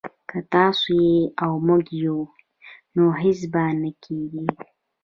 [0.29, 2.17] که تاسو يئ او موږ يو
[2.95, 4.43] نو هيڅ به نه کېږي